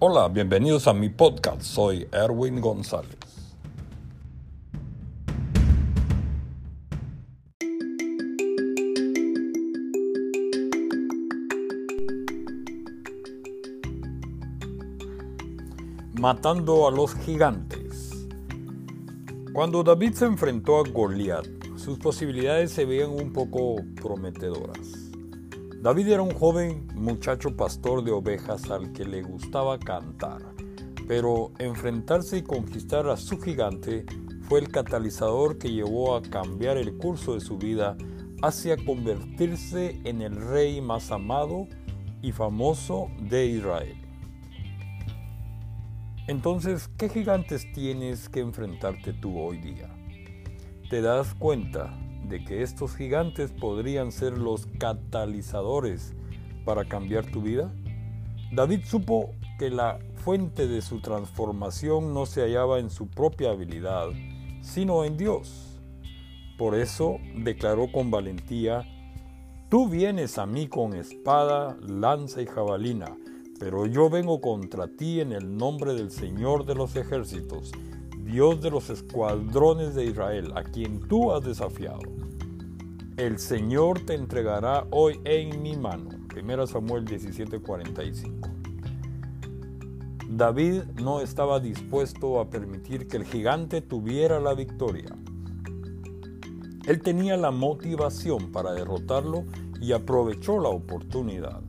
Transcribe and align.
Hola, 0.00 0.28
bienvenidos 0.28 0.86
a 0.86 0.92
mi 0.92 1.08
podcast. 1.08 1.60
Soy 1.62 2.06
Erwin 2.12 2.60
González. 2.60 3.18
Matando 16.12 16.86
a 16.86 16.92
los 16.92 17.16
gigantes. 17.16 18.28
Cuando 19.52 19.82
David 19.82 20.12
se 20.12 20.26
enfrentó 20.26 20.78
a 20.78 20.88
Goliat, 20.88 21.44
sus 21.76 21.98
posibilidades 21.98 22.70
se 22.70 22.84
veían 22.84 23.10
un 23.10 23.32
poco 23.32 23.82
prometedoras. 24.00 25.07
David 25.80 26.08
era 26.08 26.22
un 26.22 26.34
joven 26.34 26.88
muchacho 26.96 27.54
pastor 27.54 28.02
de 28.02 28.10
ovejas 28.10 28.68
al 28.68 28.92
que 28.92 29.04
le 29.04 29.22
gustaba 29.22 29.78
cantar, 29.78 30.42
pero 31.06 31.52
enfrentarse 31.60 32.38
y 32.38 32.42
conquistar 32.42 33.08
a 33.08 33.16
su 33.16 33.40
gigante 33.40 34.04
fue 34.48 34.58
el 34.58 34.70
catalizador 34.70 35.56
que 35.56 35.70
llevó 35.70 36.16
a 36.16 36.22
cambiar 36.22 36.78
el 36.78 36.96
curso 36.96 37.34
de 37.34 37.40
su 37.40 37.58
vida 37.58 37.96
hacia 38.42 38.76
convertirse 38.76 40.00
en 40.02 40.20
el 40.20 40.34
rey 40.34 40.80
más 40.80 41.12
amado 41.12 41.68
y 42.22 42.32
famoso 42.32 43.08
de 43.30 43.46
Israel. 43.46 43.96
Entonces, 46.26 46.88
¿qué 46.98 47.08
gigantes 47.08 47.70
tienes 47.72 48.28
que 48.28 48.40
enfrentarte 48.40 49.12
tú 49.12 49.38
hoy 49.38 49.58
día? 49.58 49.94
¿Te 50.90 51.02
das 51.02 51.34
cuenta 51.34 51.96
de 52.28 52.44
que 52.44 52.62
estos 52.62 52.94
gigantes 52.96 53.52
podrían 53.52 54.12
ser 54.12 54.36
los 54.36 54.66
catalizadores 54.78 56.14
para 56.64 56.84
cambiar 56.84 57.26
tu 57.26 57.42
vida? 57.42 57.72
David 58.52 58.84
supo 58.84 59.34
que 59.58 59.70
la 59.70 59.98
fuente 60.16 60.66
de 60.66 60.82
su 60.82 61.00
transformación 61.00 62.14
no 62.14 62.26
se 62.26 62.42
hallaba 62.42 62.78
en 62.78 62.90
su 62.90 63.08
propia 63.08 63.50
habilidad, 63.50 64.08
sino 64.62 65.04
en 65.04 65.16
Dios. 65.16 65.80
Por 66.56 66.74
eso 66.74 67.18
declaró 67.36 67.90
con 67.92 68.10
valentía, 68.10 68.84
Tú 69.68 69.86
vienes 69.86 70.38
a 70.38 70.46
mí 70.46 70.66
con 70.66 70.94
espada, 70.94 71.76
lanza 71.86 72.40
y 72.40 72.46
jabalina, 72.46 73.14
pero 73.60 73.84
yo 73.84 74.08
vengo 74.08 74.40
contra 74.40 74.88
ti 74.88 75.20
en 75.20 75.32
el 75.32 75.58
nombre 75.58 75.92
del 75.92 76.10
Señor 76.10 76.64
de 76.64 76.74
los 76.74 76.96
ejércitos, 76.96 77.72
Dios 78.28 78.60
de 78.60 78.70
los 78.70 78.90
escuadrones 78.90 79.94
de 79.94 80.04
Israel, 80.04 80.52
a 80.54 80.62
quien 80.62 81.00
tú 81.00 81.32
has 81.32 81.42
desafiado. 81.42 82.02
El 83.16 83.38
Señor 83.38 84.00
te 84.00 84.14
entregará 84.14 84.86
hoy 84.90 85.18
en 85.24 85.62
mi 85.62 85.78
mano. 85.78 86.10
1 86.36 86.66
Samuel 86.66 87.06
17:45. 87.06 88.50
David 90.28 90.82
no 91.00 91.20
estaba 91.20 91.58
dispuesto 91.58 92.38
a 92.38 92.50
permitir 92.50 93.08
que 93.08 93.16
el 93.16 93.24
gigante 93.24 93.80
tuviera 93.80 94.38
la 94.40 94.52
victoria. 94.52 95.08
Él 96.86 97.00
tenía 97.00 97.38
la 97.38 97.50
motivación 97.50 98.52
para 98.52 98.72
derrotarlo 98.72 99.44
y 99.80 99.92
aprovechó 99.92 100.60
la 100.60 100.68
oportunidad. 100.68 101.62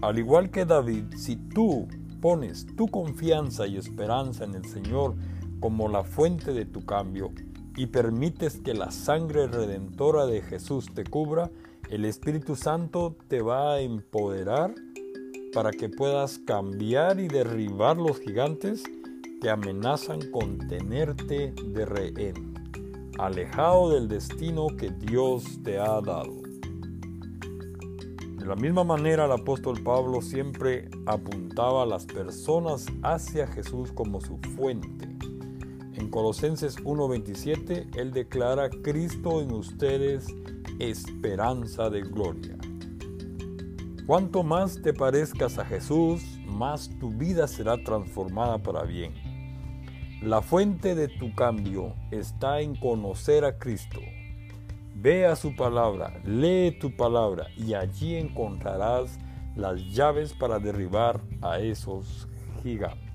Al 0.00 0.18
igual 0.18 0.50
que 0.50 0.64
David, 0.64 1.04
si 1.16 1.36
tú 1.36 1.86
pones 2.22 2.66
tu 2.76 2.88
confianza 2.88 3.66
y 3.66 3.76
esperanza 3.76 4.44
en 4.44 4.54
el 4.54 4.64
Señor, 4.64 5.16
como 5.60 5.88
la 5.88 6.04
fuente 6.04 6.52
de 6.52 6.64
tu 6.64 6.84
cambio 6.84 7.32
y 7.76 7.86
permites 7.86 8.58
que 8.60 8.74
la 8.74 8.90
sangre 8.90 9.46
redentora 9.46 10.26
de 10.26 10.40
Jesús 10.40 10.86
te 10.94 11.04
cubra, 11.04 11.50
el 11.90 12.04
Espíritu 12.04 12.56
Santo 12.56 13.16
te 13.28 13.42
va 13.42 13.74
a 13.74 13.80
empoderar 13.80 14.74
para 15.52 15.70
que 15.70 15.88
puedas 15.88 16.38
cambiar 16.38 17.20
y 17.20 17.28
derribar 17.28 17.96
los 17.96 18.18
gigantes 18.20 18.82
que 19.40 19.50
amenazan 19.50 20.30
con 20.30 20.58
tenerte 20.68 21.52
de 21.52 21.84
rehén, 21.84 22.54
alejado 23.18 23.90
del 23.90 24.08
destino 24.08 24.68
que 24.76 24.90
Dios 24.90 25.44
te 25.62 25.78
ha 25.78 26.00
dado. 26.00 26.42
De 28.38 28.46
la 28.46 28.56
misma 28.56 28.84
manera 28.84 29.26
el 29.26 29.32
apóstol 29.32 29.82
Pablo 29.82 30.22
siempre 30.22 30.88
apuntaba 31.06 31.82
a 31.82 31.86
las 31.86 32.06
personas 32.06 32.86
hacia 33.02 33.46
Jesús 33.46 33.92
como 33.92 34.20
su 34.20 34.38
fuente 34.56 35.15
en 36.06 36.10
Colosenses 36.10 36.76
1:27, 36.84 37.88
Él 37.96 38.12
declara, 38.12 38.70
Cristo 38.70 39.42
en 39.42 39.52
ustedes, 39.52 40.26
esperanza 40.78 41.90
de 41.90 42.02
gloria. 42.02 42.56
Cuanto 44.06 44.44
más 44.44 44.80
te 44.82 44.92
parezcas 44.92 45.58
a 45.58 45.64
Jesús, 45.64 46.22
más 46.46 46.90
tu 47.00 47.10
vida 47.10 47.48
será 47.48 47.82
transformada 47.82 48.58
para 48.58 48.84
bien. 48.84 49.14
La 50.22 50.42
fuente 50.42 50.94
de 50.94 51.08
tu 51.08 51.34
cambio 51.34 51.94
está 52.12 52.60
en 52.60 52.76
conocer 52.76 53.44
a 53.44 53.58
Cristo. 53.58 53.98
Ve 54.94 55.26
a 55.26 55.34
su 55.34 55.56
palabra, 55.56 56.20
lee 56.24 56.78
tu 56.80 56.96
palabra 56.96 57.48
y 57.56 57.74
allí 57.74 58.14
encontrarás 58.14 59.18
las 59.56 59.80
llaves 59.92 60.32
para 60.34 60.60
derribar 60.60 61.20
a 61.42 61.58
esos 61.58 62.28
gigantes. 62.62 63.05